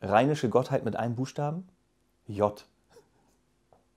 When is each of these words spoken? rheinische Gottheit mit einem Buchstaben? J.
rheinische 0.00 0.48
Gottheit 0.48 0.84
mit 0.84 0.96
einem 0.96 1.14
Buchstaben? 1.14 1.68
J. 2.26 2.66